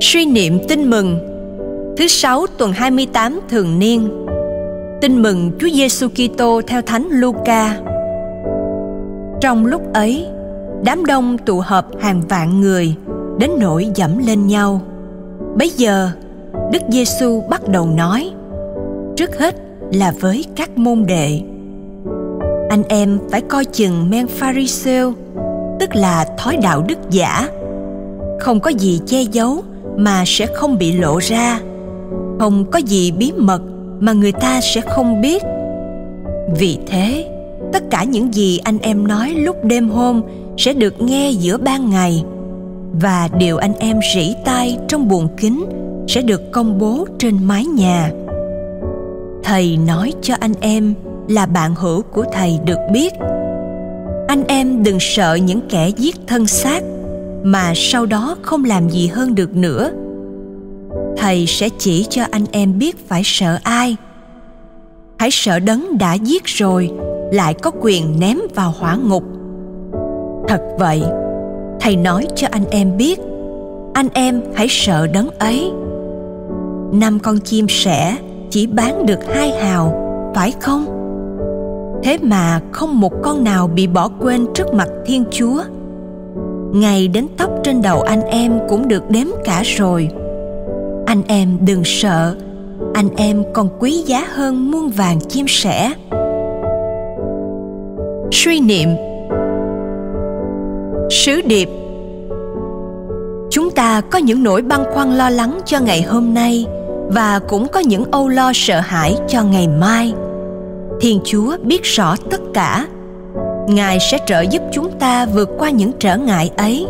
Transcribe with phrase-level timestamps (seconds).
[0.00, 1.18] Suy niệm tin mừng
[1.96, 4.08] Thứ sáu tuần 28 thường niên
[5.00, 7.80] Tin mừng Chúa Giêsu Kitô theo Thánh Luca.
[9.40, 10.26] Trong lúc ấy,
[10.84, 12.94] đám đông tụ họp hàng vạn người
[13.38, 14.80] đến nỗi dẫm lên nhau.
[15.58, 16.10] Bấy giờ,
[16.72, 18.30] Đức Giêsu bắt đầu nói:
[19.16, 19.56] Trước hết
[19.92, 21.40] là với các môn đệ.
[22.68, 25.12] Anh em phải coi chừng men Pharisêu,
[25.80, 27.48] tức là thói đạo đức giả.
[28.40, 29.62] Không có gì che giấu
[29.96, 31.60] mà sẽ không bị lộ ra.
[32.38, 33.62] Không có gì bí mật
[34.00, 35.42] mà người ta sẽ không biết.
[36.58, 37.30] Vì thế,
[37.72, 40.22] tất cả những gì anh em nói lúc đêm hôm
[40.56, 42.24] sẽ được nghe giữa ban ngày.
[43.00, 45.64] Và điều anh em rỉ tai trong buồng kính
[46.08, 48.10] sẽ được công bố trên mái nhà.
[49.42, 50.94] Thầy nói cho anh em
[51.28, 53.12] là bạn hữu của thầy được biết.
[54.28, 56.82] Anh em đừng sợ những kẻ giết thân xác
[57.44, 59.90] mà sau đó không làm gì hơn được nữa.
[61.16, 63.96] Thầy sẽ chỉ cho anh em biết phải sợ ai.
[65.18, 66.90] Hãy sợ đấng đã giết rồi,
[67.32, 69.24] lại có quyền ném vào hỏa ngục.
[70.48, 71.02] Thật vậy,
[71.80, 73.20] thầy nói cho anh em biết,
[73.94, 75.70] anh em hãy sợ đấng ấy.
[76.92, 78.16] Năm con chim sẻ
[78.50, 79.92] chỉ bán được hai hào,
[80.34, 80.86] phải không?
[82.02, 85.62] Thế mà không một con nào bị bỏ quên trước mặt thiên chúa
[86.80, 90.08] ngày đến tóc trên đầu anh em cũng được đếm cả rồi.
[91.06, 92.36] Anh em đừng sợ,
[92.94, 95.92] anh em còn quý giá hơn muôn vàng chim sẻ.
[98.32, 98.88] Suy niệm.
[101.10, 101.68] Sứ điệp.
[103.50, 106.66] Chúng ta có những nỗi băn khoăn lo lắng cho ngày hôm nay
[107.08, 110.14] và cũng có những âu lo sợ hãi cho ngày mai.
[111.00, 112.86] Thiên chúa biết rõ tất cả
[113.68, 116.86] ngài sẽ trợ giúp chúng ta vượt qua những trở ngại ấy.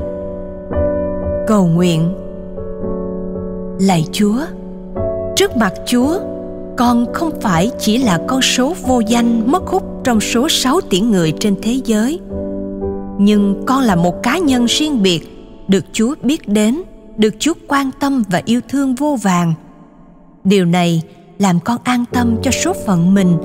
[1.47, 2.15] Cầu nguyện.
[3.81, 4.39] Lạy chúa,
[5.37, 6.19] trước mặt chúa,
[6.77, 11.01] con không phải chỉ là con số vô danh mất hút trong số 6 tỷ
[11.01, 12.21] người trên thế giới,
[13.19, 15.21] nhưng con là một cá nhân riêng biệt,
[15.69, 16.83] được chúa biết đến,
[17.17, 19.55] được chúa quan tâm và yêu thương vô vàng.
[20.45, 21.03] Điều này
[21.39, 23.37] làm con an tâm cho số phận mình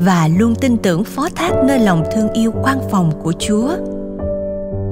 [0.00, 3.70] và luôn tin tưởng phó thác nơi lòng thương yêu quan phòng của chúa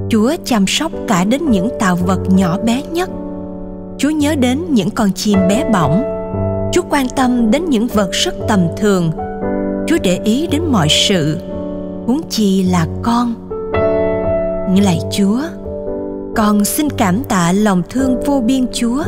[0.09, 3.09] chúa chăm sóc cả đến những tạo vật nhỏ bé nhất
[3.97, 6.03] Chúa nhớ đến những con chim bé bỏng.
[6.73, 9.11] Chúa quan tâm đến những vật rất tầm thường.
[9.87, 11.37] Chúa để ý đến mọi sự,
[12.07, 13.33] huống chi là con.
[14.83, 15.41] Lạy Chúa,
[16.35, 19.03] con xin cảm tạ lòng thương vô biên Chúa.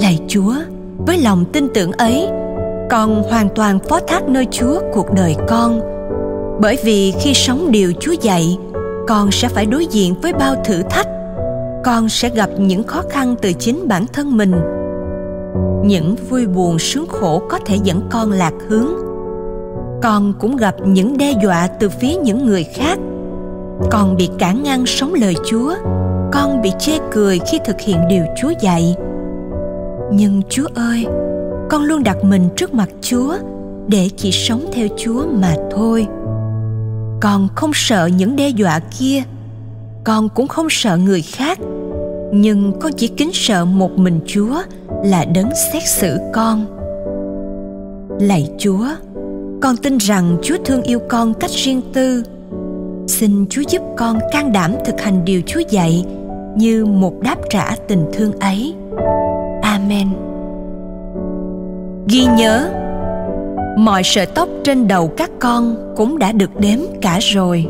[0.00, 0.54] Lạy Chúa,
[0.98, 2.28] với lòng tin tưởng ấy,
[2.90, 5.80] con hoàn toàn phó thác nơi Chúa cuộc đời con.
[6.60, 8.58] Bởi vì khi sống điều Chúa dạy,
[9.08, 11.06] con sẽ phải đối diện với bao thử thách.
[11.84, 14.52] Con sẽ gặp những khó khăn từ chính bản thân mình.
[15.84, 18.88] Những vui buồn sướng khổ có thể dẫn con lạc hướng.
[20.02, 22.98] Con cũng gặp những đe dọa từ phía những người khác.
[23.90, 25.74] Con bị cản ngăn sống lời chúa.
[26.32, 28.96] Con bị chê cười khi thực hiện điều chúa dạy.
[30.12, 31.06] Nhưng chúa ơi
[31.70, 33.34] con luôn đặt mình trước mặt chúa
[33.88, 36.06] để chỉ sống theo chúa mà thôi.
[37.20, 39.22] Con không sợ những đe dọa kia,
[40.04, 41.58] con cũng không sợ người khác,
[42.32, 44.62] nhưng con chỉ kính sợ một mình chúa
[45.04, 46.66] là đấng xét xử con.
[48.20, 48.86] Lạy chúa,
[49.62, 52.24] con tin rằng chúa thương yêu con cách riêng tư.
[53.08, 56.04] Xin chúa giúp con can đảm thực hành điều chúa dạy
[56.56, 58.74] như một đáp trả tình thương ấy.
[59.62, 60.29] Amen
[62.10, 62.70] ghi nhớ,
[63.78, 67.66] mọi sợi tóc trên đầu các con cũng đã được đếm cả rồi.